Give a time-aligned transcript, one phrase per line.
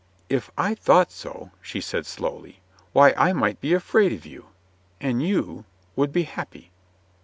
[0.29, 2.59] "If I thought so," she said slowly,
[2.91, 4.47] "why, I might be afraid of you.
[4.99, 5.63] And you—
[5.95, 6.71] would be happy."